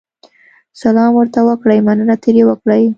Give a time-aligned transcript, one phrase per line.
[0.81, 2.83] سلام ورته وکړئ، مننه ترې وکړئ.